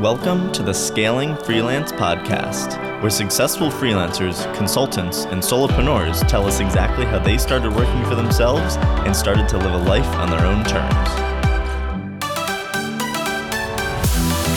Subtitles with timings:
[0.00, 7.04] Welcome to the Scaling Freelance Podcast, where successful freelancers, consultants, and solopreneurs tell us exactly
[7.04, 10.64] how they started working for themselves and started to live a life on their own
[10.64, 11.29] terms.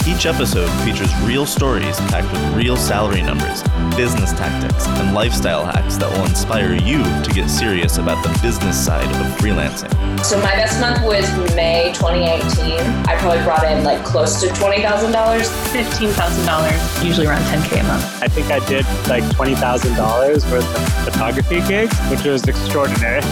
[0.06, 3.62] Each episode features real stories packed with real salary numbers,
[3.96, 8.76] business tactics, and lifestyle hacks that will inspire you to get serious about the business
[8.76, 9.90] side of freelancing.
[10.22, 12.80] So my best month was May 2018.
[13.08, 15.14] I probably brought in like close to $20,000.
[15.14, 18.04] $15,000, usually around 10K a month.
[18.22, 23.22] I think I did like $20,000 worth of photography gigs, which was extraordinary.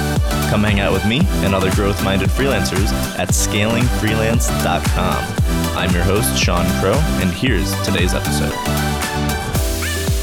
[0.48, 5.31] Come hang out with me and other growth minded freelancers at scalingfreelance.com.
[5.74, 8.52] I'm your host, Sean Crow, and here's today's episode.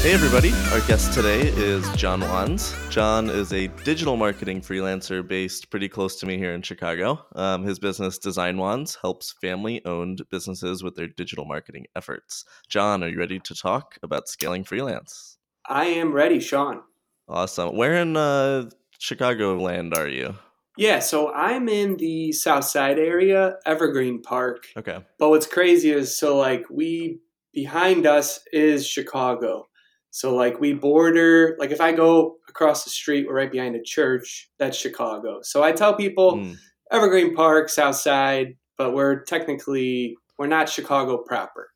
[0.00, 0.52] Hey, everybody.
[0.72, 2.72] Our guest today is John Wands.
[2.88, 7.26] John is a digital marketing freelancer based pretty close to me here in Chicago.
[7.34, 12.44] Um, his business, Design Wands, helps family owned businesses with their digital marketing efforts.
[12.68, 15.36] John, are you ready to talk about scaling freelance?
[15.68, 16.82] I am ready, Sean.
[17.28, 17.76] Awesome.
[17.76, 18.70] Where in uh,
[19.00, 20.36] Chicagoland are you?
[20.80, 24.66] Yeah, so I'm in the South Side area, Evergreen Park.
[24.78, 24.98] Okay.
[25.18, 27.18] But what's crazy is so like we
[27.52, 29.68] behind us is Chicago.
[30.10, 33.82] So like we border like if I go across the street, we're right behind a
[33.82, 35.40] church, that's Chicago.
[35.42, 36.56] So I tell people Mm.
[36.90, 41.69] Evergreen Park, South Side, but we're technically we're not Chicago proper.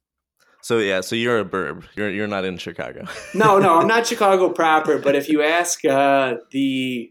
[0.64, 1.84] So yeah, so you're a burb.
[1.94, 3.04] You're you're not in Chicago.
[3.34, 7.10] No, no, I'm not Chicago proper, but if you ask uh, the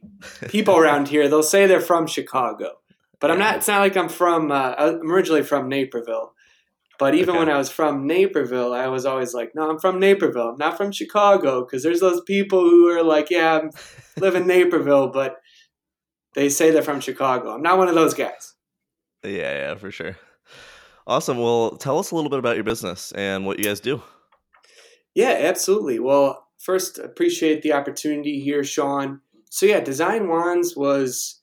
[0.49, 2.71] people around here, they'll say they're from Chicago.
[3.19, 3.57] But I'm not.
[3.57, 4.51] It's not like I'm from.
[4.51, 6.33] Uh, I'm originally from Naperville.
[6.97, 7.39] But even Okay.
[7.39, 10.49] when I was from Naperville, I was always like, "No, I'm from Naperville.
[10.49, 14.47] I'm not from Chicago." Because there's those people who are like, "Yeah, I live in
[14.47, 15.35] Naperville," but
[16.33, 17.51] they say they're from Chicago.
[17.53, 18.55] I'm not one of those guys.
[19.23, 20.17] yeah, yeah, for sure.
[21.05, 21.37] Awesome.
[21.37, 24.01] Well, tell us a little bit about your business and what you guys do.
[25.15, 25.99] Yeah, absolutely.
[25.99, 29.21] Well, first, appreciate the opportunity here, Sean.
[29.49, 31.41] So, yeah, Design Wands was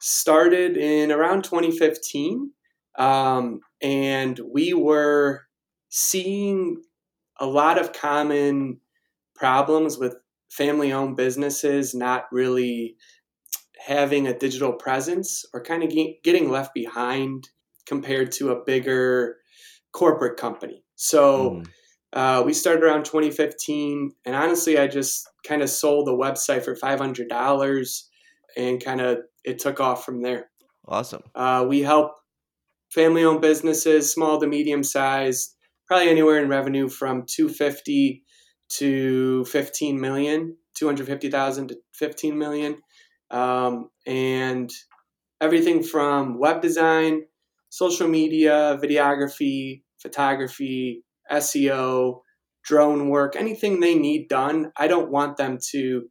[0.00, 2.52] started in around 2015.
[2.98, 5.46] Um, and we were
[5.88, 6.82] seeing
[7.38, 8.80] a lot of common
[9.34, 10.16] problems with
[10.50, 12.96] family owned businesses not really
[13.86, 15.90] having a digital presence or kind of
[16.22, 17.48] getting left behind
[17.90, 19.36] compared to a bigger
[19.92, 20.84] corporate company.
[20.94, 21.66] So, Mm.
[22.12, 26.74] uh, we started around 2015, and honestly, I just kind of sold the website for
[26.76, 28.08] $500
[28.56, 30.50] and kind of it took off from there.
[30.86, 31.22] Awesome.
[31.34, 32.12] Uh, we help
[32.90, 38.22] family owned businesses, small to medium sized, probably anywhere in revenue from 250
[38.78, 42.82] to 15 million, 250,000 to 15 million.
[43.30, 44.70] Um, and
[45.40, 47.22] everything from web design,
[47.70, 52.20] social media, videography, photography, SEO,
[52.62, 54.72] drone work, anything they need done.
[54.76, 56.08] I don't want them to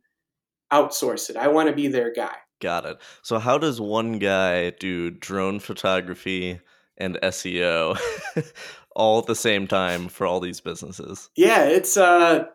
[0.74, 1.38] outsource it.
[1.38, 2.36] I want to be their guy.
[2.62, 2.98] Got it.
[3.22, 6.60] So how does one guy do drone photography
[6.98, 7.98] and SEO
[8.96, 11.30] all at the same time for all these businesses?
[11.36, 12.46] Yeah, it's uh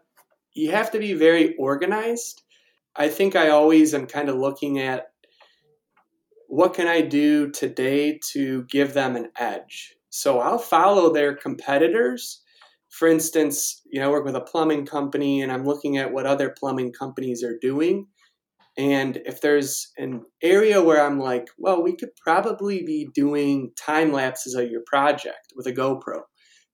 [0.52, 2.42] you have to be very organized.
[2.94, 5.06] I think I always am kind of looking at
[6.48, 9.94] what can I do today to give them an edge.
[10.10, 12.42] So I'll follow their competitors.
[12.90, 16.26] For instance, you know, I work with a plumbing company and I'm looking at what
[16.26, 18.06] other plumbing companies are doing.
[18.76, 24.12] And if there's an area where I'm like, well, we could probably be doing time
[24.12, 26.22] lapses of your project with a GoPro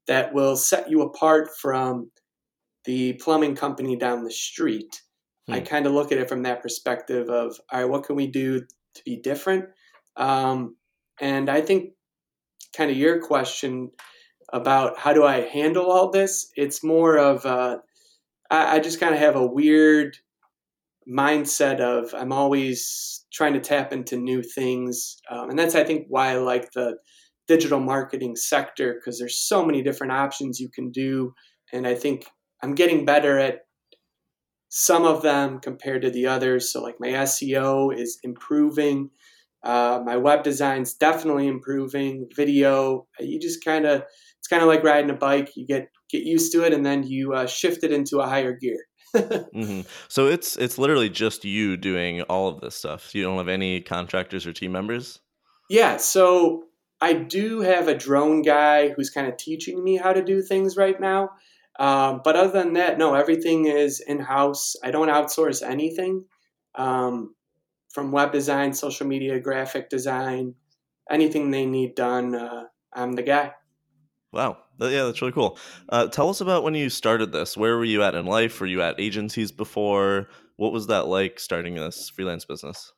[0.06, 2.10] that will set you apart from
[2.84, 5.02] the plumbing company down the street.
[5.48, 5.64] I Hmm.
[5.64, 8.62] kind of look at it from that perspective of, all right, what can we do
[8.94, 9.66] to be different?
[10.16, 10.76] Um,
[11.20, 11.90] and I think
[12.76, 13.90] kind of your question
[14.52, 17.78] about how do I handle all this, it's more of, uh,
[18.50, 20.16] I, I just kind of have a weird
[21.08, 25.18] mindset of I'm always trying to tap into new things.
[25.30, 26.96] Um, and that's, I think, why I like the
[27.48, 31.32] digital marketing sector because there's so many different options you can do.
[31.72, 32.26] And I think
[32.62, 33.60] I'm getting better at
[34.70, 36.72] some of them compared to the others.
[36.72, 39.10] So, like my SEO is improving.
[39.62, 42.28] Uh, my web design's definitely improving.
[42.34, 44.04] Video, you just kind of,
[44.38, 45.50] it's kind of like riding a bike.
[45.56, 48.56] You get get used to it, and then you uh, shift it into a higher
[48.56, 48.78] gear.
[49.52, 53.14] hmm So it's it's literally just you doing all of this stuff.
[53.14, 55.18] You don't have any contractors or team members.
[55.68, 56.64] Yeah, so
[57.00, 60.76] I do have a drone guy who's kind of teaching me how to do things
[60.76, 61.30] right now.
[61.80, 64.76] Um, but other than that, no, everything is in house.
[64.84, 66.26] I don't outsource anything
[66.74, 67.34] um,
[67.88, 70.54] from web design, social media, graphic design,
[71.10, 72.34] anything they need done.
[72.34, 73.52] Uh, I'm the guy.
[74.30, 74.58] Wow.
[74.78, 75.58] Yeah, that's really cool.
[75.88, 77.56] Uh, tell us about when you started this.
[77.56, 78.60] Where were you at in life?
[78.60, 80.28] Were you at agencies before?
[80.56, 82.92] What was that like starting this freelance business?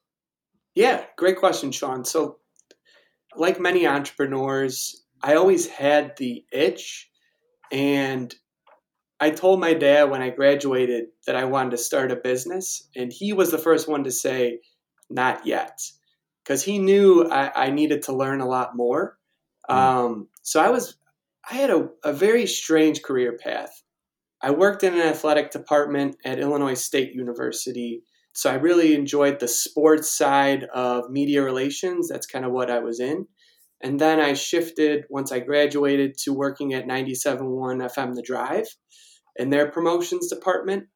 [0.74, 2.04] Yeah, great question, Sean.
[2.04, 2.38] So,
[3.36, 7.08] like many entrepreneurs, I always had the itch.
[7.70, 8.34] And
[9.22, 12.88] I told my dad when I graduated that I wanted to start a business.
[12.96, 14.58] And he was the first one to say,
[15.08, 15.78] not yet.
[16.42, 19.16] Because he knew I, I, needed to learn a lot more.
[19.70, 19.74] Mm.
[19.76, 20.96] Um, so I was
[21.48, 23.70] I had a, a very strange career path.
[24.42, 28.02] I worked in an athletic department at Illinois State University.
[28.32, 32.08] So I really enjoyed the sports side of media relations.
[32.08, 33.28] That's kind of what I was in.
[33.80, 37.38] And then I shifted once I graduated to working at 97.1
[37.88, 38.66] FM The Drive
[39.36, 40.86] in their promotions department.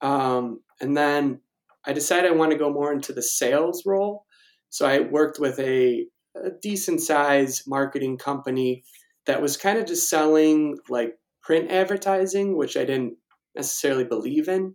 [0.00, 1.40] Um, and then
[1.86, 4.24] I decided I want to go more into the sales role.
[4.70, 8.84] So I worked with a, a decent size marketing company
[9.26, 13.16] that was kind of just selling like print advertising, which I didn't
[13.54, 14.74] necessarily believe in.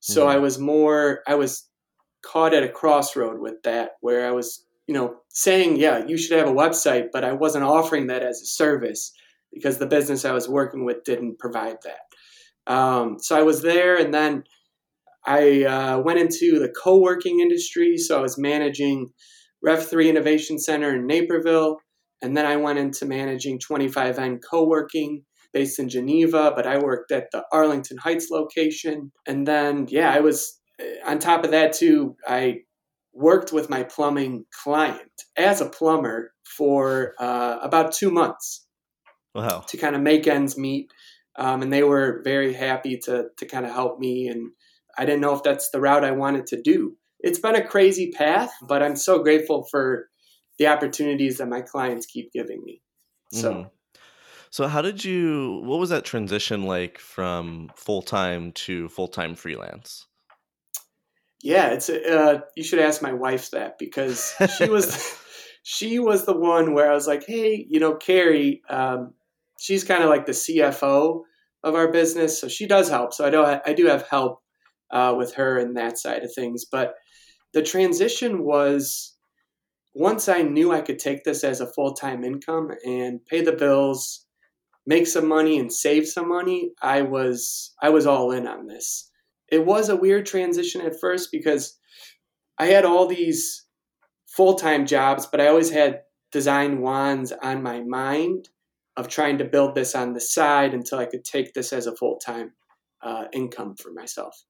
[0.00, 0.32] So mm-hmm.
[0.32, 1.68] I was more, I was
[2.22, 6.36] caught at a crossroad with that where I was, you know, saying, yeah, you should
[6.36, 9.12] have a website, but I wasn't offering that as a service
[9.52, 12.00] because the business I was working with didn't provide that.
[12.66, 14.44] Um, so I was there and then
[15.26, 17.96] I uh, went into the co working industry.
[17.98, 19.10] So I was managing
[19.66, 21.78] Rev3 Innovation Center in Naperville.
[22.22, 27.12] And then I went into managing 25N co working based in Geneva, but I worked
[27.12, 29.10] at the Arlington Heights location.
[29.26, 30.60] And then, yeah, I was
[31.04, 32.60] on top of that, too, I
[33.12, 38.66] worked with my plumbing client as a plumber for uh, about two months.
[39.34, 39.64] Wow.
[39.68, 40.90] To kind of make ends meet.
[41.40, 44.28] Um, and they were very happy to, to kind of help me.
[44.28, 44.52] And
[44.98, 46.96] I didn't know if that's the route I wanted to do.
[47.18, 50.08] It's been a crazy path, but I'm so grateful for
[50.58, 52.82] the opportunities that my clients keep giving me.
[53.32, 53.54] So.
[53.54, 53.70] Mm.
[54.50, 60.08] So how did you what was that transition like from full-time to full-time freelance?
[61.40, 65.16] Yeah, it's uh you should ask my wife that because she was
[65.62, 69.14] she was the one where I was like, "Hey, you know, Carrie, um,
[69.60, 71.22] she's kind of like the CFO
[71.62, 73.12] of our business, so she does help.
[73.12, 74.40] So I do I do have help
[74.90, 76.94] uh, with her in that side of things, but
[77.52, 79.16] the transition was
[79.94, 83.52] once I knew I could take this as a full time income and pay the
[83.52, 84.26] bills,
[84.86, 89.10] make some money and save some money, I was I was all in on this.
[89.48, 91.76] It was a weird transition at first because
[92.58, 93.66] I had all these
[94.28, 98.48] full time jobs, but I always had design wands on my mind
[99.00, 101.96] of trying to build this on the side until I could take this as a
[101.96, 102.52] full time
[103.02, 104.44] uh, income for myself.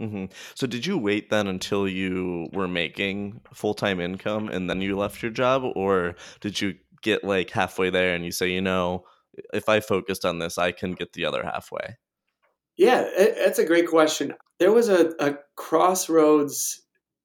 [0.00, 0.26] Mm-hmm.
[0.54, 4.96] So did you wait then until you were making full time income and then you
[4.96, 9.04] left your job, or did you get like halfway there and you say, you know,
[9.52, 11.96] if I focused on this, I can get the other halfway?
[12.76, 14.34] Yeah, that's a great question.
[14.60, 16.80] There was a, a crossroads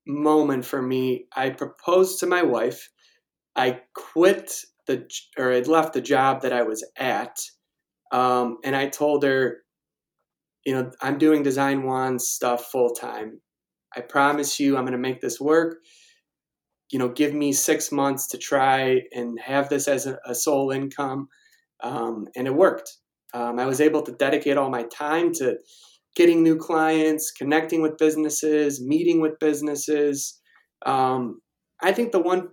[0.08, 1.28] moment for me.
[1.36, 2.90] I proposed to my wife.
[3.56, 4.52] I quit
[4.88, 7.38] the or I'd left the job that I was at,
[8.12, 9.66] um, and I told her
[10.66, 13.40] you know, I'm doing design one stuff full time.
[13.96, 15.78] I promise you, I'm going to make this work.
[16.92, 20.72] You know, give me six months to try and have this as a, a sole
[20.72, 21.30] income.
[21.84, 22.92] Um, and it worked.
[23.34, 25.58] Um, I was able to dedicate all my time to
[26.16, 30.40] getting new clients, connecting with businesses, meeting with businesses.
[30.86, 31.42] Um,
[31.82, 32.50] I think the one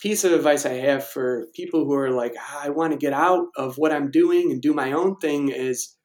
[0.00, 3.12] piece of advice I have for people who are like, ah, I want to get
[3.12, 5.96] out of what I'm doing and do my own thing is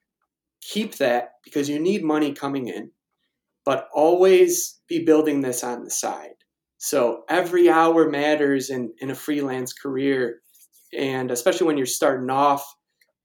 [0.62, 2.92] keep that because you need money coming in,
[3.66, 6.36] but always be building this on the side.
[6.78, 10.42] So every hour matters in, in a freelance career,
[10.98, 12.66] and especially when you're starting off.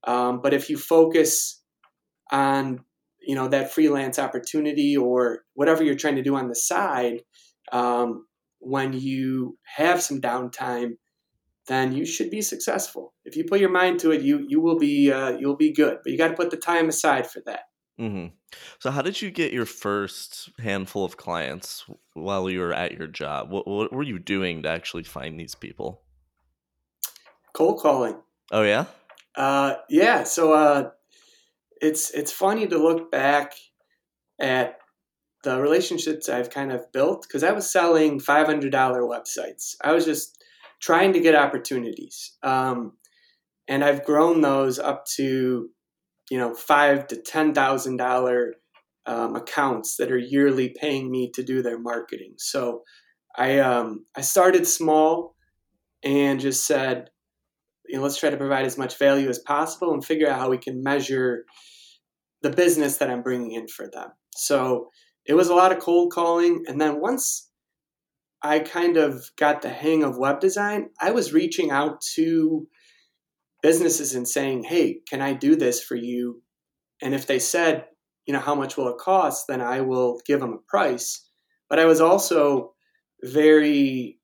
[0.06, 1.60] Um, but if you focus
[2.30, 2.84] on
[3.20, 7.22] you know that freelance opportunity or whatever you're trying to do on the side,
[7.72, 8.27] um,
[8.58, 10.96] when you have some downtime,
[11.66, 13.14] then you should be successful.
[13.24, 15.98] If you put your mind to it, you you will be uh, you'll be good.
[16.02, 17.64] But you got to put the time aside for that.
[18.00, 18.26] Mm-hmm.
[18.78, 21.84] So, how did you get your first handful of clients
[22.14, 23.50] while you were at your job?
[23.50, 26.02] What, what were you doing to actually find these people?
[27.52, 28.16] Cold calling.
[28.52, 28.86] Oh yeah.
[29.34, 30.22] Uh, yeah.
[30.24, 30.90] So uh,
[31.80, 33.54] it's it's funny to look back
[34.38, 34.78] at
[35.44, 39.76] the relationships I've kind of built because I was selling five hundred dollar websites.
[39.82, 40.42] I was just
[40.80, 42.36] trying to get opportunities.
[42.42, 42.92] Um,
[43.68, 45.68] and I've grown those up to,
[46.30, 48.54] you know, five to ten thousand dollar
[49.06, 52.34] um, accounts that are yearly paying me to do their marketing.
[52.38, 52.82] So
[53.36, 55.36] I um, I started small
[56.02, 57.10] and just said,
[57.86, 60.50] you know, let's try to provide as much value as possible and figure out how
[60.50, 61.44] we can measure
[62.42, 64.10] the business that I'm bringing in for them.
[64.34, 64.90] So
[65.28, 66.64] it was a lot of cold calling.
[66.66, 67.50] And then once
[68.42, 72.66] I kind of got the hang of web design, I was reaching out to
[73.62, 76.42] businesses and saying, hey, can I do this for you?
[77.02, 77.84] And if they said,
[78.26, 81.24] you know, how much will it cost, then I will give them a price.
[81.68, 82.72] But I was also
[83.22, 84.18] very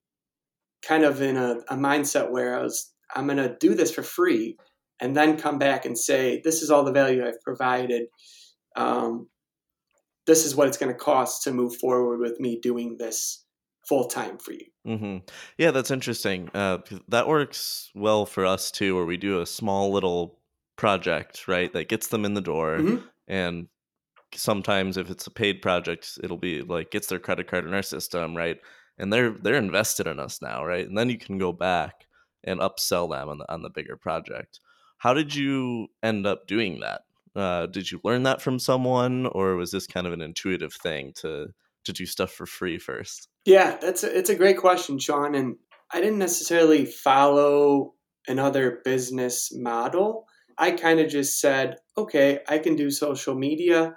[0.86, 4.02] kind of in a, a mindset where I was, I'm going to do this for
[4.02, 4.56] free
[5.00, 8.04] and then come back and say, this is all the value I've provided.
[8.76, 9.28] Um,
[10.26, 13.44] this is what it's going to cost to move forward with me doing this
[13.86, 14.66] full time for you.
[14.86, 15.18] Mm-hmm.
[15.58, 16.50] Yeah, that's interesting.
[16.54, 16.78] Uh,
[17.08, 20.38] that works well for us too, where we do a small little
[20.76, 22.78] project, right, that gets them in the door.
[22.78, 23.06] Mm-hmm.
[23.28, 23.68] And
[24.34, 27.82] sometimes, if it's a paid project, it'll be like gets their credit card in our
[27.82, 28.58] system, right?
[28.98, 30.86] And they're they're invested in us now, right?
[30.86, 32.06] And then you can go back
[32.42, 34.60] and upsell them on the on the bigger project.
[34.98, 37.02] How did you end up doing that?
[37.36, 41.12] Uh, did you learn that from someone, or was this kind of an intuitive thing
[41.16, 41.48] to
[41.84, 43.28] to do stuff for free first?
[43.44, 45.34] Yeah, that's a, it's a great question, Sean.
[45.34, 45.56] And
[45.92, 47.94] I didn't necessarily follow
[48.26, 50.26] another business model.
[50.56, 53.94] I kind of just said, okay, I can do social media.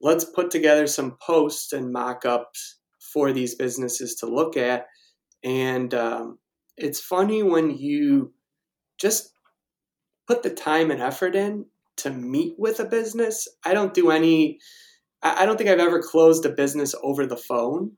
[0.00, 2.78] Let's put together some posts and mock ups
[3.12, 4.86] for these businesses to look at.
[5.42, 6.38] And um,
[6.76, 8.32] it's funny when you
[9.00, 9.32] just
[10.26, 11.64] put the time and effort in
[11.98, 13.48] to meet with a business.
[13.64, 14.58] I don't do any,
[15.22, 17.92] I don't think I've ever closed a business over the phone.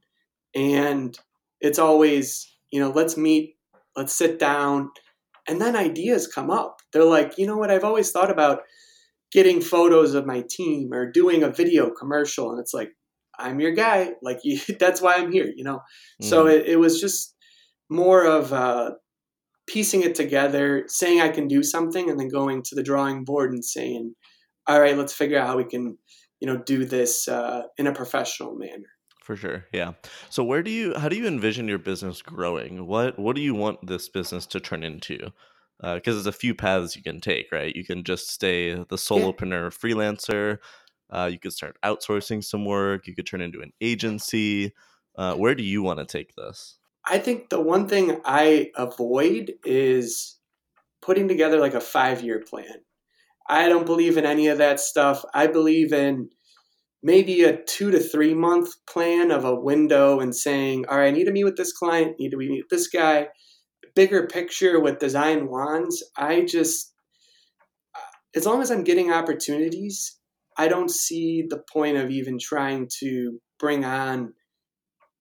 [0.54, 1.16] And
[1.60, 3.56] it's always, you know, let's meet,
[3.96, 4.90] let's sit down.
[5.48, 6.80] And then ideas come up.
[6.92, 8.62] They're like, you know what, I've always thought about
[9.32, 12.50] getting photos of my team or doing a video commercial.
[12.50, 12.92] And it's like,
[13.38, 14.12] I'm your guy.
[14.22, 15.82] Like, you, that's why I'm here, you know?
[16.22, 16.28] Mm.
[16.28, 17.34] So it, it was just
[17.88, 18.92] more of uh,
[19.70, 23.52] piecing it together, saying I can do something, and then going to the drawing board
[23.52, 24.14] and saying,
[24.66, 25.96] all right, let's figure out how we can,
[26.40, 28.88] you know, do this uh, in a professional manner.
[29.22, 29.92] For sure, yeah.
[30.28, 32.86] So, where do you, how do you envision your business growing?
[32.86, 35.18] What, what do you want this business to turn into?
[35.80, 37.74] Because uh, there's a few paths you can take, right?
[37.74, 40.58] You can just stay the solopreneur, freelancer.
[41.10, 43.06] Uh, you could start outsourcing some work.
[43.06, 44.72] You could turn into an agency.
[45.16, 46.79] Uh, where do you want to take this?
[47.10, 50.38] I think the one thing I avoid is
[51.02, 52.82] putting together like a five year plan.
[53.48, 55.24] I don't believe in any of that stuff.
[55.34, 56.28] I believe in
[57.02, 61.10] maybe a two to three month plan of a window and saying, all right, I
[61.10, 63.26] need to meet with this client, need to meet this guy.
[63.96, 66.04] Bigger picture with design wands.
[66.16, 66.94] I just,
[68.36, 70.16] as long as I'm getting opportunities,
[70.56, 74.34] I don't see the point of even trying to bring on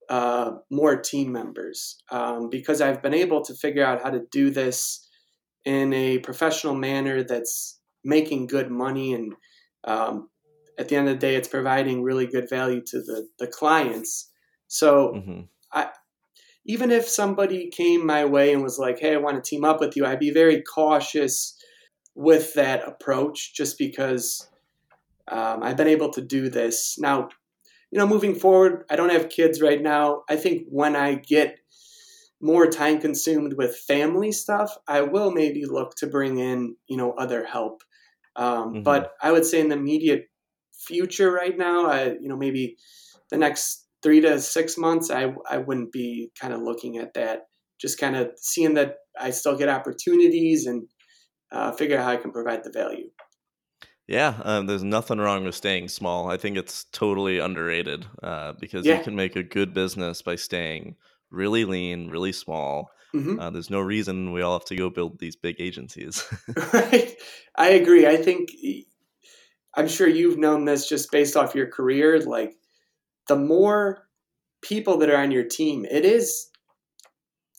[0.09, 4.49] uh, more team members um, because I've been able to figure out how to do
[4.49, 5.07] this
[5.65, 9.33] in a professional manner that's making good money and
[9.83, 10.29] um,
[10.79, 14.31] at the end of the day it's providing really good value to the, the clients
[14.67, 15.41] so mm-hmm.
[15.71, 15.89] I,
[16.65, 19.79] even if somebody came my way and was like hey i want to team up
[19.79, 21.55] with you i'd be very cautious
[22.15, 24.47] with that approach just because
[25.27, 27.27] um, i've been able to do this now
[27.91, 30.23] you know, moving forward, I don't have kids right now.
[30.29, 31.57] I think when I get
[32.41, 37.11] more time consumed with family stuff, I will maybe look to bring in, you know,
[37.13, 37.81] other help.
[38.35, 38.83] Um, mm-hmm.
[38.83, 40.25] But I would say in the immediate
[40.71, 42.77] future right now, I, you know, maybe
[43.29, 47.41] the next three to six months, I, I wouldn't be kind of looking at that.
[47.81, 50.83] Just kind of seeing that I still get opportunities and
[51.51, 53.09] uh, figure out how I can provide the value.
[54.09, 56.31] Yeah, um, there's nothing wrong with staying small.
[56.31, 58.97] I think it's totally underrated uh, because yeah.
[58.97, 60.95] you can make a good business by staying
[61.29, 62.89] really lean, really small.
[63.13, 63.39] Mm-hmm.
[63.39, 66.23] Uh, there's no reason we all have to go build these big agencies.
[66.73, 67.15] right.
[67.55, 68.07] I agree.
[68.07, 68.49] I think
[69.75, 72.19] I'm sure you've known this just based off your career.
[72.19, 72.55] Like
[73.27, 74.07] the more
[74.63, 76.49] people that are on your team, it is,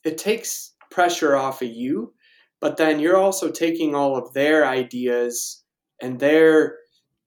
[0.04, 2.12] it takes pressure off of you,
[2.60, 5.59] but then you're also taking all of their ideas
[6.00, 6.78] and their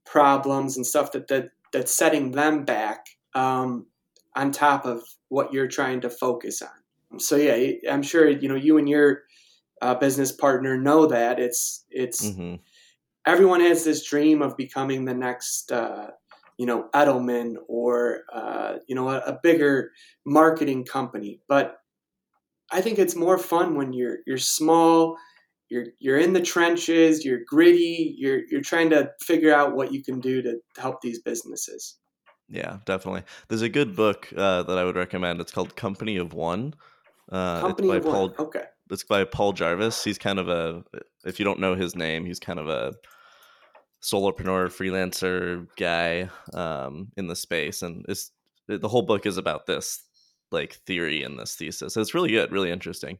[0.06, 3.88] problems and stuff that that that's setting them back um,
[4.36, 7.20] on top of what you're trying to focus on.
[7.20, 9.24] So yeah, I'm sure you know you and your
[9.82, 12.56] uh, business partner know that it's it's mm-hmm.
[13.26, 16.12] everyone has this dream of becoming the next uh,
[16.58, 19.92] you know Edelman or uh, you know a, a bigger
[20.26, 21.78] marketing company, but
[22.72, 25.18] I think it's more fun when you're you're small
[25.74, 30.04] you're you're in the trenches, you're gritty, you're you're trying to figure out what you
[30.04, 31.98] can do to help these businesses.
[32.48, 33.24] Yeah, definitely.
[33.48, 35.42] There's a good book uh, that I would recommend.
[35.42, 36.76] It's called Company of One.
[37.32, 38.36] Uh, Company of Paul, One.
[38.38, 38.66] Okay.
[38.92, 40.04] it's by Paul Jarvis.
[40.04, 40.84] He's kind of a
[41.26, 42.94] if you don't know his name, he's kind of a
[44.04, 48.32] solopreneur freelancer guy um, in the space, and it's
[48.68, 50.04] the whole book is about this
[50.52, 51.98] like theory and this thesis.
[51.98, 53.18] It's really good, really interesting.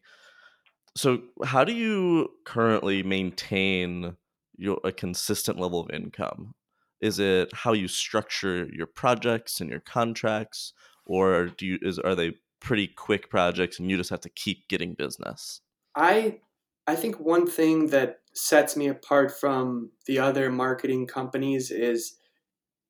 [0.96, 4.16] So, how do you currently maintain
[4.56, 6.54] your a consistent level of income?
[7.02, 10.74] Is it how you structure your projects and your contracts,
[11.06, 14.68] or do you is are they pretty quick projects and you just have to keep
[14.70, 15.62] getting business?
[15.96, 16.40] I
[16.88, 22.18] I think one thing that sets me apart from the other marketing companies is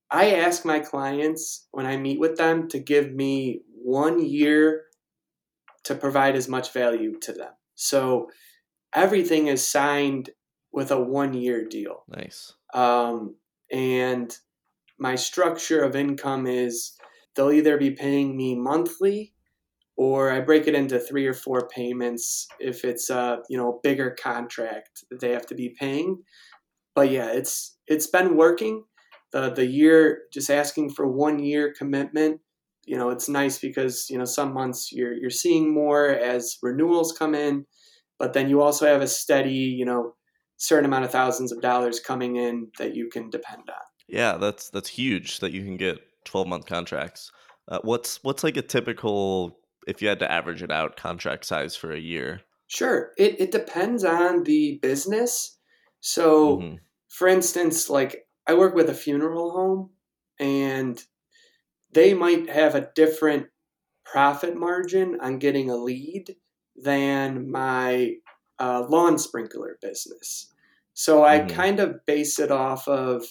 [0.09, 4.83] I ask my clients when I meet with them to give me one year
[5.83, 7.51] to provide as much value to them.
[7.75, 8.29] So
[8.93, 10.29] everything is signed
[10.71, 12.03] with a one year deal.
[12.07, 12.53] Nice.
[12.73, 13.35] Um,
[13.71, 14.35] and
[14.99, 16.93] my structure of income is
[17.35, 19.33] they'll either be paying me monthly
[19.95, 24.11] or I break it into three or four payments if it's a you know bigger
[24.11, 26.23] contract that they have to be paying.
[26.95, 28.83] But yeah, it's it's been working.
[29.31, 32.41] The the year just asking for one year commitment,
[32.85, 37.11] you know, it's nice because you know some months you're you're seeing more as renewals
[37.11, 37.65] come in,
[38.19, 40.15] but then you also have a steady you know
[40.57, 43.83] certain amount of thousands of dollars coming in that you can depend on.
[44.07, 47.31] Yeah, that's that's huge that you can get twelve month contracts.
[47.67, 51.75] Uh, what's what's like a typical if you had to average it out contract size
[51.75, 52.41] for a year?
[52.67, 53.11] Sure.
[53.17, 55.57] It, it depends on the business.
[55.99, 56.75] So, mm-hmm.
[57.09, 59.89] for instance, like I work with a funeral home
[60.39, 61.01] and
[61.93, 63.47] they might have a different
[64.05, 66.35] profit margin on getting a lead
[66.75, 68.15] than my
[68.59, 70.51] uh, lawn sprinkler business.
[70.93, 71.55] So I mm-hmm.
[71.55, 73.23] kind of base it off of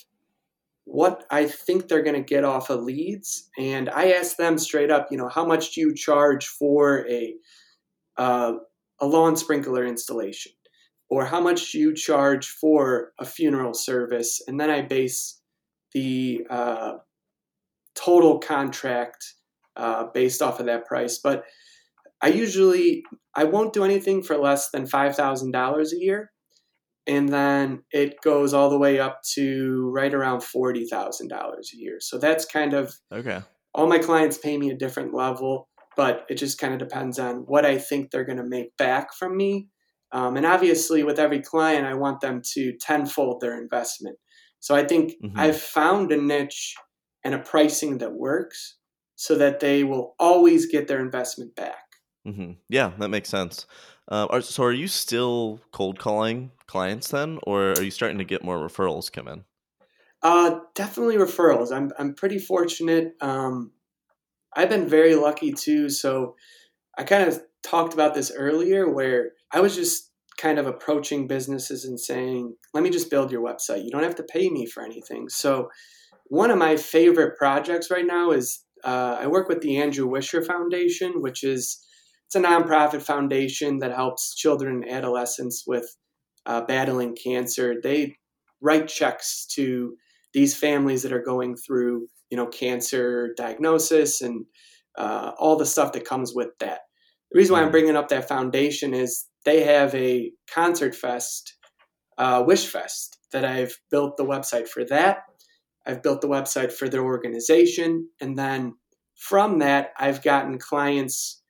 [0.84, 4.90] what I think they're going to get off of leads, and I ask them straight
[4.90, 7.34] up, you know, how much do you charge for a
[8.16, 8.54] uh,
[8.98, 10.52] a lawn sprinkler installation,
[11.08, 15.40] or how much do you charge for a funeral service, and then I base
[15.92, 16.94] the uh,
[17.94, 19.24] total contract
[19.76, 21.18] uh, based off of that price.
[21.18, 21.44] But
[22.20, 26.32] I usually I won't do anything for less than five thousand dollars a year
[27.06, 31.76] and then it goes all the way up to right around forty thousand dollars a
[31.76, 31.98] year.
[32.00, 33.40] So that's kind of okay.
[33.74, 37.36] All my clients pay me a different level, but it just kind of depends on
[37.46, 39.68] what I think they're going to make back from me.
[40.12, 44.18] Um, and obviously, with every client, I want them to tenfold their investment.
[44.60, 45.38] So I think mm-hmm.
[45.38, 46.74] I've found a niche
[47.24, 48.76] and a pricing that works,
[49.16, 51.84] so that they will always get their investment back.
[52.26, 52.52] Mm-hmm.
[52.68, 53.66] Yeah, that makes sense.
[54.08, 58.24] Uh, are, so, are you still cold calling clients then, or are you starting to
[58.24, 59.44] get more referrals come in?
[60.22, 61.72] Uh, definitely referrals.
[61.72, 63.14] I'm I'm pretty fortunate.
[63.20, 63.72] Um,
[64.54, 65.88] I've been very lucky too.
[65.88, 66.36] So,
[66.96, 71.84] I kind of talked about this earlier, where I was just kind of approaching businesses
[71.84, 73.84] and saying, "Let me just build your website.
[73.84, 75.70] You don't have to pay me for anything." So,
[76.32, 80.42] one of my favorite projects right now is uh, I work with the Andrew Wisher
[80.42, 81.78] Foundation, which is
[82.24, 85.94] it's a nonprofit foundation that helps children and adolescents with
[86.46, 87.74] uh, battling cancer.
[87.82, 88.16] They
[88.62, 89.94] write checks to
[90.32, 94.46] these families that are going through, you know, cancer diagnosis and
[94.96, 96.80] uh, all the stuff that comes with that.
[97.30, 97.72] The reason why I'm mm-hmm.
[97.72, 101.58] bringing up that foundation is they have a concert fest,
[102.16, 105.24] uh, Wish Fest, that I've built the website for that.
[105.86, 108.08] I've built the website for their organization.
[108.20, 108.74] And then
[109.16, 111.42] from that, I've gotten clients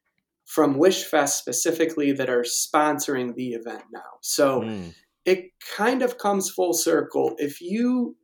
[0.45, 4.18] from Wishfest specifically that are sponsoring the event now.
[4.21, 4.95] So mm.
[5.25, 7.35] it kind of comes full circle.
[7.38, 8.16] If you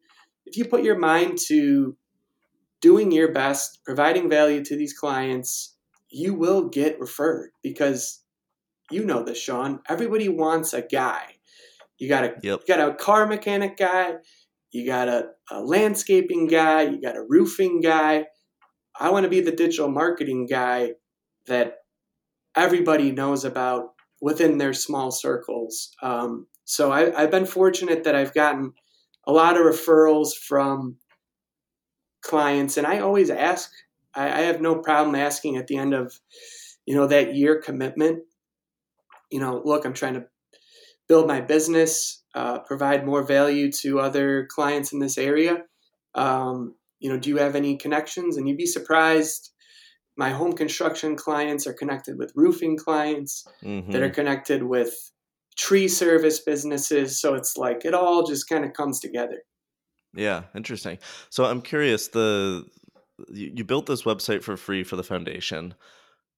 [0.47, 1.97] if you put your mind to
[2.81, 5.77] doing your best, providing value to these clients,
[6.11, 8.23] you will get referred because
[8.91, 9.81] you know this, Sean.
[9.89, 11.35] Everybody wants a guy.
[11.99, 12.61] You got a yep.
[12.67, 14.15] you got a car mechanic guy,
[14.71, 18.27] you got a, a landscaping guy, you got a roofing guy.
[18.99, 20.93] I want to be the digital marketing guy
[21.47, 21.77] that
[22.55, 25.91] everybody knows about within their small circles.
[26.03, 28.73] Um, so I, have been fortunate that I've gotten
[29.27, 30.97] a lot of referrals from
[32.23, 33.71] clients, and I always ask.
[34.15, 36.19] I, I have no problem asking at the end of,
[36.85, 38.25] you know, that year commitment.
[39.31, 40.27] You know, look, I'm trying to
[41.09, 45.65] build my business, uh, provide more value to other clients in this area.
[46.15, 48.37] Um, you know, do you have any connections?
[48.37, 49.51] And you'd be surprised
[50.19, 53.93] my home construction clients are connected with roofing clients mm-hmm.
[53.93, 55.13] that are connected with
[55.57, 57.21] tree service businesses.
[57.21, 59.43] So it's like it all just kind of comes together.
[60.15, 60.99] Yeah, interesting.
[61.31, 62.67] So I'm curious the
[63.29, 65.75] you, you built this website for free for the foundation.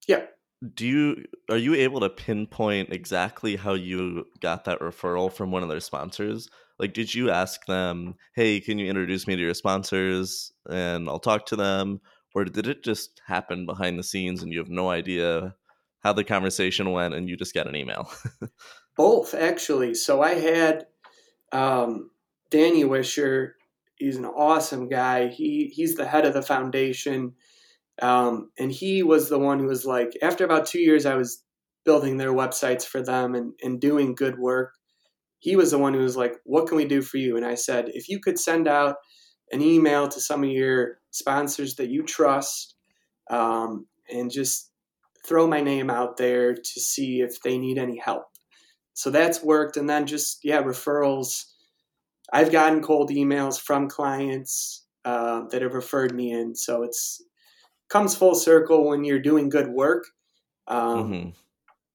[0.06, 0.26] Yeah.
[0.74, 5.62] Do you are you able to pinpoint exactly how you got that referral from one
[5.62, 6.48] of their sponsors?
[6.78, 11.18] Like, did you ask them, "Hey, can you introduce me to your sponsors?" and I'll
[11.18, 12.00] talk to them,
[12.34, 15.54] or did it just happen behind the scenes and you have no idea
[16.00, 18.10] how the conversation went and you just got an email?
[18.96, 19.94] Both, actually.
[19.94, 20.86] So I had
[21.52, 22.10] um,
[22.50, 23.56] Danny Wisher.
[23.96, 25.28] He's an awesome guy.
[25.28, 27.34] He he's the head of the foundation,
[28.00, 31.42] um, and he was the one who was like, after about two years, I was
[31.84, 34.74] building their websites for them and, and doing good work.
[35.38, 37.54] He was the one who was like, "What can we do for you?" And I
[37.54, 38.96] said, "If you could send out
[39.52, 42.74] an email to some of your sponsors that you trust,
[43.30, 44.70] um, and just
[45.26, 48.26] throw my name out there to see if they need any help."
[48.92, 51.46] So that's worked, and then just yeah, referrals.
[52.32, 57.22] I've gotten cold emails from clients uh, that have referred me in, so it's
[57.90, 60.04] comes full circle when you're doing good work,
[60.68, 61.28] um, mm-hmm.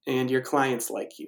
[0.07, 1.27] and your clients like you.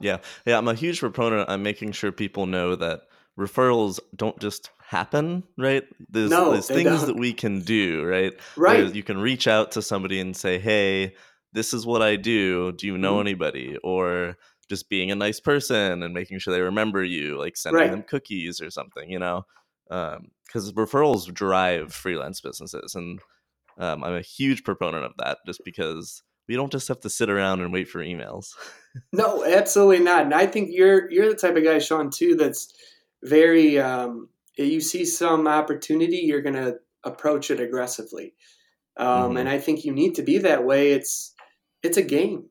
[0.00, 3.02] Yeah, yeah, I'm a huge proponent on making sure people know that
[3.38, 5.84] referrals don't just happen, right?
[6.08, 7.06] There's, No, there's things don't.
[7.06, 8.32] that we can do, right?
[8.56, 8.78] Right.
[8.78, 11.14] There's- You can reach out to somebody and say, "Hey,
[11.52, 12.72] this is what I do.
[12.72, 13.20] Do you know Mhm.
[13.20, 14.36] anybody?" Or
[14.68, 17.90] just being a nice person and making sure they remember you, like sending Right.
[17.90, 19.44] them cookies or something, you know?
[19.88, 23.20] Because referrals drive freelance businesses, and
[23.78, 25.38] um, I'm a huge proponent of that.
[25.46, 28.50] Just because we don't just have to sit around and wait for emails.
[29.12, 30.22] No, absolutely not.
[30.24, 32.34] And I think you're you're the type of guy, Sean, too.
[32.36, 32.72] That's
[33.22, 33.78] very.
[33.78, 38.32] Um, you see some opportunity, you're going to approach it aggressively,
[38.96, 39.40] um, Mhm.
[39.40, 40.92] and I think you need to be that way.
[40.92, 41.34] It's
[41.82, 42.46] it's a game.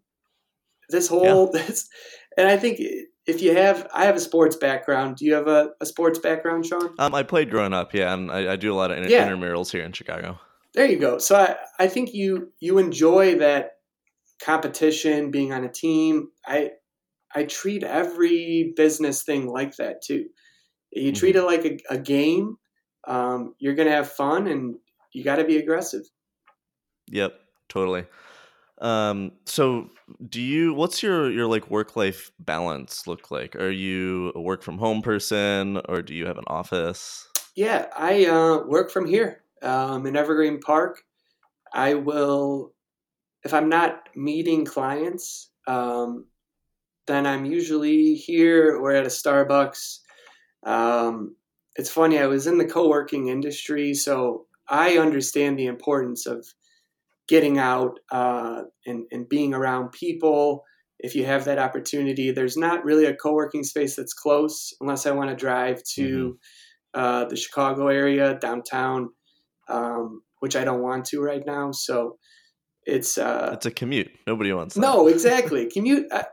[0.89, 1.89] This whole this,
[2.37, 2.79] and I think
[3.25, 5.15] if you have, I have a sports background.
[5.17, 6.93] Do you have a, a sports background, Sean?
[6.99, 9.27] Um, I played growing up, yeah, and I, I do a lot of inter- Yeah.
[9.27, 10.39] intramurals here in Chicago.
[10.75, 11.19] There you go.
[11.19, 13.71] So I, I think you you enjoy that
[14.41, 16.27] competition, being on a team.
[16.45, 16.71] I
[17.33, 20.25] I treat every business thing like that too.
[20.91, 22.57] You treat it like a, a game.
[23.07, 24.75] Um, you're gonna have fun, and
[25.13, 26.03] you got to be aggressive.
[27.07, 28.05] Yep, totally.
[28.81, 29.91] Um, so
[30.27, 30.73] do you?
[30.73, 33.55] What's your your like work life balance look like?
[33.55, 37.29] Are you a work from home person, or do you have an office?
[37.55, 41.01] Yeah, I uh, work from here um, in Evergreen Park.
[41.73, 42.73] I will,
[43.43, 46.25] if I'm not meeting clients, um,
[47.07, 49.99] then I'm usually here or at a Starbucks.
[50.65, 51.35] Um,
[51.75, 56.45] it's funny, I was in the co working industry, so I understand the importance of
[57.27, 60.63] getting out uh, and, and being around people.
[60.99, 65.05] If you have that opportunity, there's not really a co working space that's close unless
[65.05, 66.39] I want to drive to
[66.93, 69.09] uh, the Chicago area, downtown,
[69.67, 71.71] um, which I don't want to right now.
[71.71, 72.17] So
[72.85, 74.11] it's uh, It's a commute.
[74.27, 74.81] Nobody wants that.
[74.81, 75.69] no, exactly.
[75.69, 76.23] Commute uh,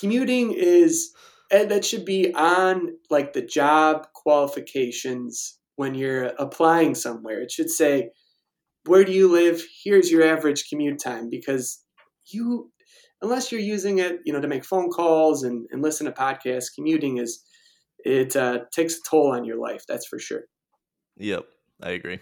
[0.00, 1.12] commuting is
[1.50, 7.40] and that should be on like the job qualifications when you're applying somewhere.
[7.40, 8.10] It should say,
[8.86, 9.62] "Where do you live?
[9.84, 11.84] Here's your average commute time." Because
[12.32, 12.72] you,
[13.22, 16.74] unless you're using it, you know, to make phone calls and, and listen to podcasts,
[16.74, 17.44] commuting is
[17.98, 19.84] it uh, takes a toll on your life.
[19.86, 20.42] That's for sure.
[21.18, 21.44] Yep,
[21.80, 22.20] I agree.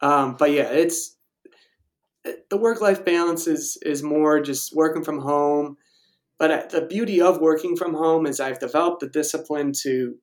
[0.00, 1.16] Um, but yeah, it's
[2.50, 5.76] the work life balance is is more just working from home.
[6.38, 10.18] But the beauty of working from home is I've developed the discipline to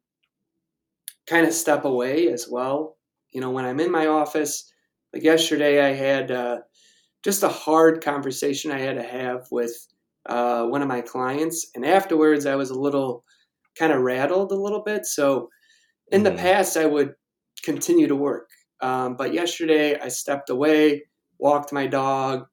[1.27, 2.97] kind of step away as well.
[3.31, 4.71] You know, when I'm in my office,
[5.13, 6.61] like yesterday, I had uh,
[7.23, 9.73] just a hard conversation I had to have with
[10.27, 13.25] uh, one of my clients, and afterwards, I was a little
[13.77, 15.05] kind of rattled a little bit.
[15.05, 15.49] So,
[16.11, 16.33] in the Mhm.
[16.33, 17.15] past, I would
[17.63, 18.49] continue to work,
[18.81, 21.03] um, but yesterday, I stepped away,
[21.37, 22.45] walked my dog,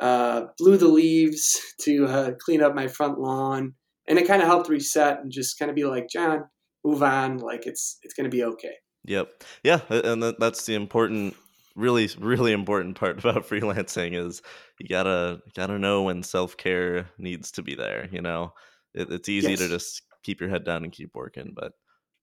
[0.00, 3.74] uh, blew the leaves to uh, clean up my front lawn,
[4.08, 6.44] and it kind of helped reset and just kind of be like, John,
[6.84, 7.38] move on.
[7.38, 8.74] Like it's it's gonna be okay.
[9.04, 9.44] Yep.
[9.62, 11.36] Yeah, and that's the important,
[11.76, 14.42] really, really important part about freelancing is
[14.78, 18.08] you gotta gotta know when self care needs to be there.
[18.10, 18.52] You know,
[18.94, 21.72] it, it's easy to just keep your head down and keep working, but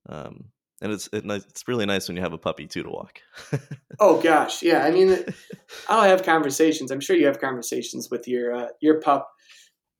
[0.09, 0.45] um,
[0.81, 3.19] and it's it, it's really nice when you have a puppy too to walk.
[3.99, 4.83] Oh gosh, yeah.
[4.83, 5.23] I mean,
[5.87, 6.89] I'll have conversations.
[6.89, 9.29] I'm sure you have conversations with your uh, your pup,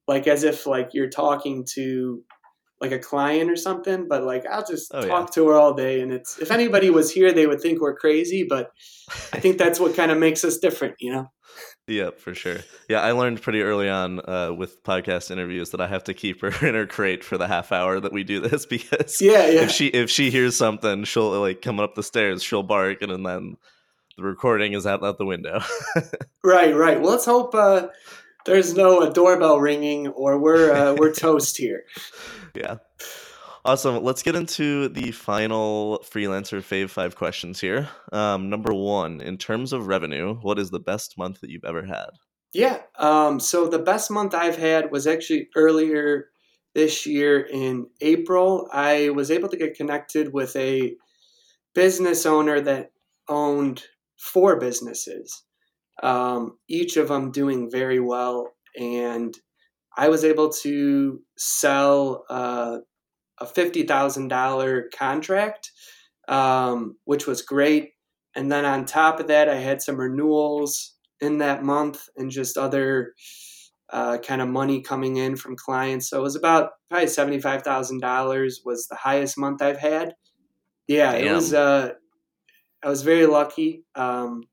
[0.07, 2.23] like as if like you're talking to
[2.81, 4.07] like a client or something.
[4.09, 5.07] But like I'll just Oh, yeah.
[5.07, 7.95] talk to her all day, and it's if anybody was here, they would think we're
[7.95, 8.43] crazy.
[8.43, 8.71] But
[9.31, 11.27] I think that's what kind of makes us different, you know.
[11.87, 12.59] Yep, for sure.
[12.87, 16.41] Yeah, I learned pretty early on uh, with podcast interviews that I have to keep
[16.41, 19.61] her in her crate for the half hour that we do this because Yeah, yeah.
[19.63, 23.11] if she if she hears something, she'll like coming up the stairs, she'll bark, and
[23.11, 23.57] and then
[24.15, 25.61] the recording is out, out the window.
[26.43, 27.01] right, right.
[27.01, 27.87] Well, let's hope uh,
[28.45, 31.83] there's no doorbell ringing or we're uh, we're toast here.
[32.55, 32.77] Yeah.
[33.65, 34.03] Awesome.
[34.03, 37.87] Let's get into the final freelancer fave five questions here.
[38.11, 41.85] Um, number one, in terms of revenue, what is the best month that you've ever
[41.85, 42.09] had?
[42.51, 42.81] Yeah.
[42.99, 46.25] Um, so the best month I've had was actually earlier
[46.75, 48.67] this year in April.
[48.73, 50.95] I was able to get connected with a
[51.73, 52.91] business owner that
[53.29, 53.83] owned
[54.17, 55.43] four businesses,
[56.01, 58.51] um, each of them doing very well.
[58.77, 59.33] And
[59.97, 62.79] I was able to sell uh,
[63.43, 65.71] a $50,000 contract,
[66.27, 67.91] um, which was great.
[68.35, 72.57] And then on top of that, I had some renewals in that month and just
[72.57, 73.13] other
[73.91, 76.09] uh, kind of money coming in from clients.
[76.09, 80.15] So it was about probably $75,000 was the highest month I've had.
[80.87, 81.27] Yeah, Damn.
[81.27, 81.91] it was, uh,
[82.83, 83.83] I was very lucky.
[83.95, 84.43] Um,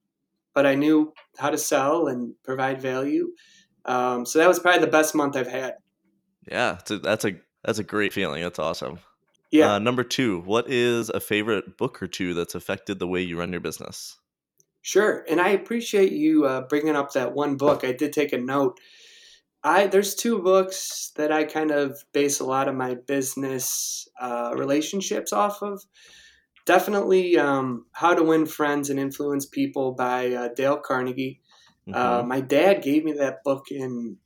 [0.55, 3.31] but I knew how to sell and provide value.
[3.85, 5.75] Um, so that was probably the best month I've had.
[6.51, 7.33] Yeah, that's a
[7.65, 8.43] that's a great feeling.
[8.43, 8.99] That's awesome.
[9.51, 9.75] Yeah.
[9.75, 13.39] Uh, number two, what is a favorite book or two that's affected the way you
[13.39, 14.17] run your business?
[14.83, 17.85] Sure, and I appreciate you uh, bringing up that one book.
[17.85, 18.79] I did take a note.
[19.63, 24.55] I there's two books that I kind of base a lot of my business uh,
[24.57, 25.85] relationships off of.
[26.65, 31.41] Definitely, um, "How to Win Friends and Influence People" by uh, Dale Carnegie.
[31.93, 32.29] Uh, mm-hmm.
[32.29, 34.17] my dad gave me that book in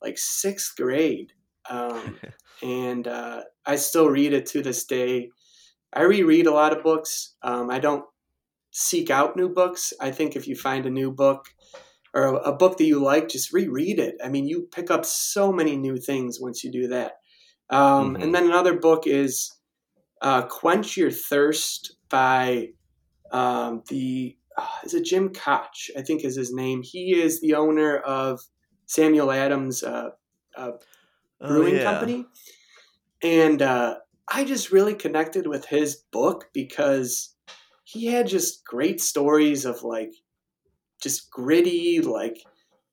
[0.00, 1.32] like sixth grade,
[1.68, 2.18] um,
[2.62, 5.30] and uh, I still read it to this day.
[5.92, 7.34] I reread a lot of books.
[7.42, 8.04] Um, I don't
[8.70, 9.92] seek out new books.
[10.00, 11.46] I think if you find a new book
[12.14, 14.16] or a, a, book that you like, just reread it.
[14.24, 17.12] I mean, you pick up so many new things once you do that.
[17.70, 18.22] Um, mm-hmm.
[18.22, 19.52] And then another book is
[20.20, 22.68] uh, "Quench Your Thirst" by
[23.30, 25.90] um, the uh, is it Jim Koch?
[25.96, 26.82] I think is his name.
[26.82, 28.40] He is the owner of
[28.86, 30.10] Samuel Adams uh,
[31.42, 31.82] oh, Brewing yeah.
[31.82, 32.26] Company,
[33.22, 33.96] and uh,
[34.28, 37.34] I just really connected with his book because
[37.84, 40.14] he had just great stories of like
[41.02, 42.38] just gritty like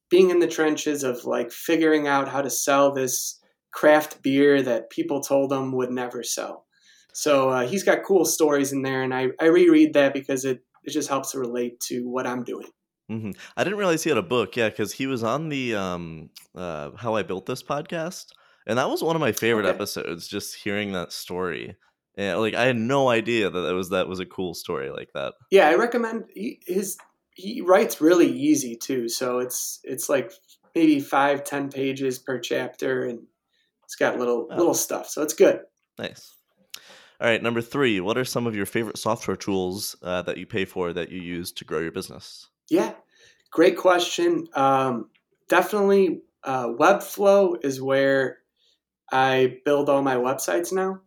[0.10, 3.40] being in the trenches of like figuring out how to sell this
[3.72, 6.66] craft beer that people told him would never sell.
[7.14, 10.64] So uh, he's got cool stories in there and I, I reread that because it,
[10.84, 12.68] it just helps to relate to what i'm doing
[13.10, 13.32] mm-hmm.
[13.58, 16.92] i didn't realize he had a book yeah because he was on the um, uh,
[16.98, 18.28] how i built this podcast
[18.68, 19.76] and that was one of my favorite okay.
[19.76, 21.76] episodes just hearing that story
[22.20, 25.10] yeah, like I had no idea that that was that was a cool story like
[25.14, 25.36] that.
[25.52, 26.98] Yeah, I recommend he, his.
[27.34, 30.34] He writes really easy too, so it's it's like
[30.76, 33.20] maybe five ten pages per chapter, and
[33.86, 34.58] it's got little oh.
[34.58, 35.62] little stuff, so it's good.
[35.98, 36.36] Nice.
[37.22, 38.02] All right, number three.
[38.02, 41.22] What are some of your favorite software tools uh, that you pay for that you
[41.22, 42.50] use to grow your business?
[42.70, 42.96] Yeah,
[43.52, 44.48] great question.
[44.54, 45.10] Um,
[45.48, 48.40] definitely, uh, Webflow is where
[49.12, 51.02] I build all my websites now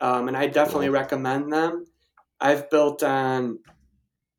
[0.00, 0.94] um, and I definitely cool.
[0.94, 1.86] recommend them.
[2.40, 3.60] I've built on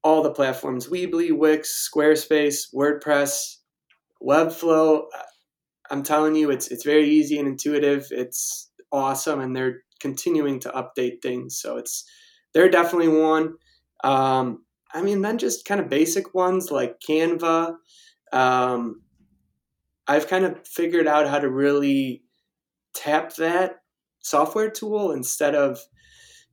[0.04, 3.56] all the platforms: Weebly, Wix, Squarespace, WordPress,
[4.22, 5.06] Webflow.
[5.90, 8.08] I'm telling you, it's it's very easy and intuitive.
[8.12, 11.60] It's awesome, and they're continuing to update things.
[11.60, 12.06] So it's
[12.54, 13.56] they're definitely one.
[14.04, 17.76] Um, I mean, then just kind of basic ones like Canva.
[18.32, 19.02] Um,
[20.08, 22.24] I've kind of figured out how to really
[22.94, 23.82] tap that
[24.22, 25.80] software tool instead of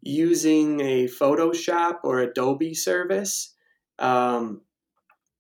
[0.01, 3.55] using a Photoshop or Adobe service.
[3.99, 4.63] Um,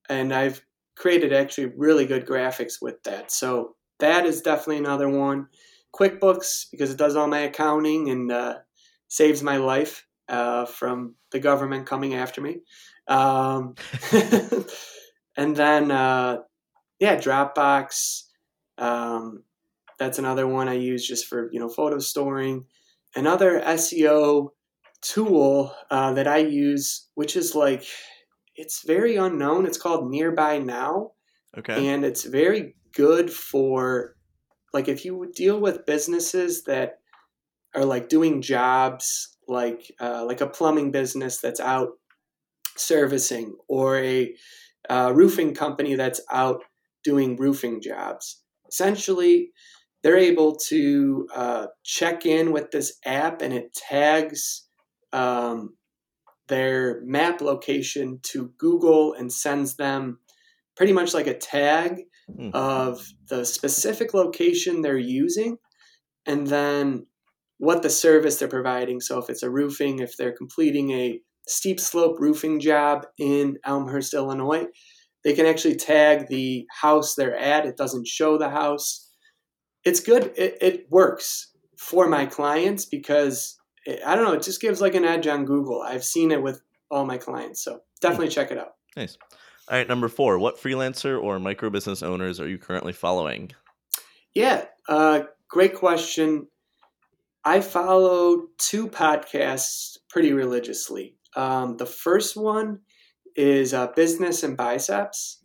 [0.08, 0.62] and I've
[0.94, 3.32] created actually really good graphics with that.
[3.32, 5.48] So that is definitely another one.
[5.94, 8.58] QuickBooks, because it does all my accounting and uh,
[9.08, 12.60] saves my life uh, from the government coming after me.
[13.08, 13.74] Um,
[15.36, 16.38] and then, uh,
[16.98, 18.22] yeah, Dropbox.
[18.78, 19.44] Um,
[19.98, 22.64] that's another one I use just for you know photo storing.
[23.14, 24.48] Another SEO
[25.02, 27.84] tool uh, that I use, which is like
[28.56, 29.66] it's very unknown.
[29.66, 31.12] It's called Nearby Now.
[31.56, 31.88] Okay.
[31.88, 34.16] And it's very good for
[34.72, 36.98] like if you deal with businesses that
[37.74, 41.90] are like doing jobs like uh, like a plumbing business that's out
[42.76, 44.34] servicing or a
[44.88, 46.62] uh, roofing company that's out
[47.04, 48.42] doing roofing jobs.
[48.68, 49.50] Essentially,
[50.02, 54.66] they're able to uh, check in with this app and it tags
[55.12, 55.76] um,
[56.48, 60.18] their map location to Google and sends them
[60.76, 62.52] pretty much like a tag mm.
[62.54, 65.58] of the specific location they're using
[66.26, 67.06] and then
[67.62, 69.00] what the service they're providing.
[69.00, 74.14] So if it's a roofing, if they're completing a steep slope roofing job in Elmhurst,
[74.14, 74.66] Illinois.
[75.22, 77.64] They can actually tag the house they're at.
[77.64, 79.08] It doesn't show the house.
[79.84, 80.32] It's good.
[80.36, 84.32] It, it works for my clients because it, I don't know.
[84.32, 85.82] It just gives like an edge on Google.
[85.82, 88.72] I've seen it with all my clients, so definitely check it out.
[88.96, 89.16] Nice.
[89.68, 90.40] All right, number four.
[90.40, 93.52] What freelancer or micro business owners are you currently following?
[94.34, 96.48] Yeah, uh, great question.
[97.44, 101.16] I follow two podcasts pretty religiously.
[101.34, 102.80] Um, the first one
[103.34, 105.42] is uh, Business and Biceps.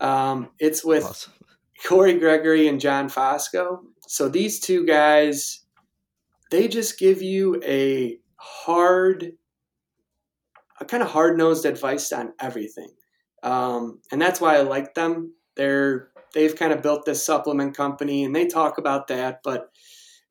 [0.00, 1.32] Um, it's with Awesome.
[1.86, 3.80] Corey Gregory and John Fosco.
[4.06, 5.60] So these two guys,
[6.50, 9.32] they just give you a hard,
[10.80, 12.90] a kind of hard nosed advice on everything,
[13.42, 15.34] um, and that's why I like them.
[15.56, 19.70] They're they've kind of built this supplement company, and they talk about that, but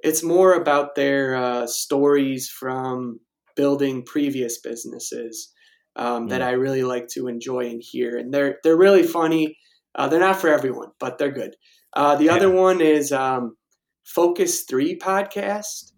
[0.03, 3.19] it's more about their uh, stories from
[3.55, 5.51] building previous businesses
[5.95, 6.45] um, that Mm.
[6.45, 9.57] I really like to enjoy and hear, and they're they're really funny.
[9.95, 11.55] Uh, they're not for everyone, but they're good.
[11.95, 13.55] Uh, the other one is um,
[14.03, 15.91] Focus Three podcast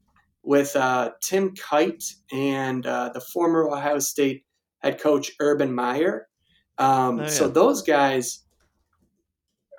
[0.43, 4.45] with uh, Tim Kight and uh, the former Ohio State
[4.79, 6.27] head coach Urban Meyer.
[6.77, 8.43] Um, Oh, So those guys,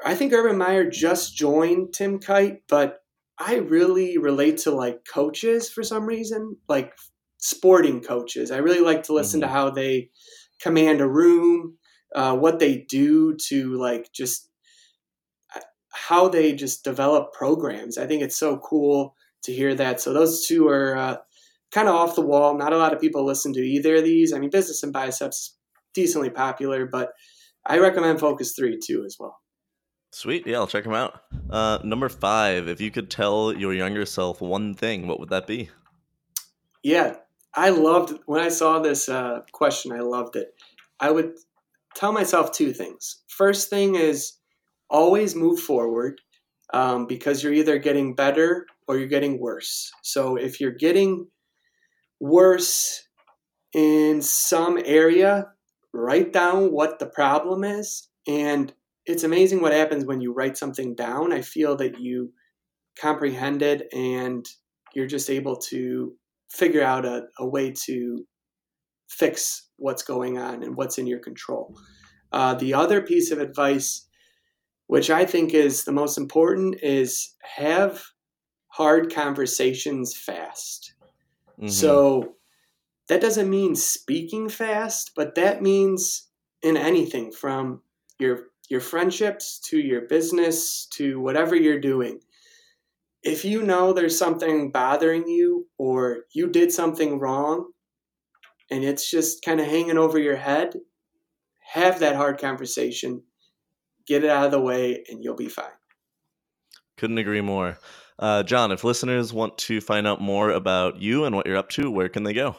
[0.04, 3.00] I think Urban Meyer just joined Tim Kight, but
[3.38, 6.92] I really relate to like coaches for some reason, like
[7.38, 8.50] sporting coaches.
[8.50, 10.10] I really like to listen to how they
[10.60, 11.76] command a room,
[12.14, 14.48] uh, what they do to like just
[15.54, 15.60] uh,
[15.92, 17.98] how they just develop programs.
[17.98, 20.00] I think it's so cool to hear that.
[20.00, 21.16] So those two are uh,
[21.72, 22.56] kind of off the wall.
[22.56, 24.32] Not a lot of people listen to either of these.
[24.32, 25.56] I mean, Business and Biceps
[25.94, 27.10] decently popular, but
[27.66, 29.36] I recommend Focus Three too as well.
[30.16, 30.46] Sweet.
[30.46, 31.24] Yeah, I'll check them out.
[31.50, 32.68] Uh, number five.
[32.68, 35.68] If you could tell your younger self one thing, what would that be?
[36.82, 37.16] Yeah,
[37.52, 39.92] I loved when I saw this uh, question.
[39.92, 40.54] I loved it.
[40.98, 41.34] I would
[41.94, 43.24] tell myself two things.
[43.28, 44.38] First thing is
[44.88, 46.22] always move forward
[46.72, 49.92] um, because you're either getting better or you're getting worse.
[50.00, 51.26] So if you're getting
[52.20, 53.06] worse
[53.74, 55.48] in some area,
[55.92, 58.08] write down what the problem is.
[58.26, 58.72] And
[59.06, 61.32] it's amazing what happens when you write something down.
[61.32, 62.32] I feel that you
[63.00, 64.44] comprehend it and
[64.94, 66.14] you're just able to
[66.50, 68.26] figure out a, a way to
[69.08, 71.78] fix what's going on and what's in your control.
[72.32, 74.08] Uh, the other piece of advice,
[74.88, 78.02] which I think is the most important, is have
[78.68, 80.94] hard conversations fast.
[81.60, 81.70] Mhm.
[81.70, 82.36] So
[83.08, 86.28] that doesn't mean speaking fast, but that means
[86.62, 87.82] in anything from
[88.18, 92.20] your your friendships to your business to whatever you're doing.
[93.22, 97.70] If you know there's something bothering you or you did something wrong
[98.70, 100.74] and it's just kind of hanging over your head,
[101.72, 103.22] have that hard conversation,
[104.06, 105.66] get it out of the way and you'll be fine.
[106.96, 107.78] Couldn't agree more.
[108.18, 111.68] Uh, John, if listeners want to find out more about you and what you're up
[111.70, 112.56] to, where can they go?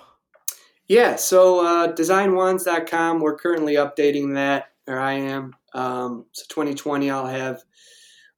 [0.87, 5.53] Yeah, so uh, designwands.com, we're currently updating that, or I am.
[5.73, 7.61] Um, so 2020, I'll have,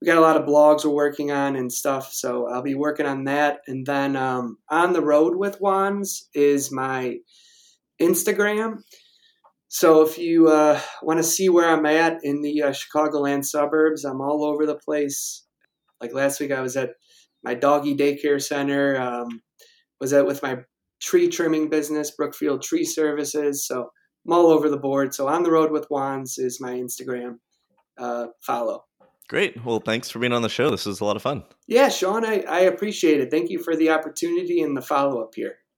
[0.01, 3.05] we got a lot of blogs we're working on and stuff, so I'll be working
[3.05, 3.59] on that.
[3.67, 7.17] And then um, On the Road with Wands is my
[8.01, 8.83] Instagram.
[9.67, 14.03] So if you uh, want to see where I'm at in the uh, Chicagoland suburbs,
[14.03, 15.45] I'm all over the place.
[16.01, 16.91] Like last week, I was at
[17.43, 19.41] my doggy daycare center, um,
[19.99, 20.57] was at with my
[21.01, 23.67] tree trimming business, Brookfield Tree Services.
[23.67, 23.91] So
[24.29, 25.15] I'm all over the board.
[25.15, 27.39] So on the road with wands is my Instagram
[27.97, 28.85] uh, follow.
[29.27, 29.63] Great.
[29.65, 30.69] Well, thanks for being on the show.
[30.69, 31.43] This was a lot of fun.
[31.65, 33.31] Yeah, Sean, I, I appreciate it.
[33.31, 35.57] Thank you for the opportunity and the follow up here.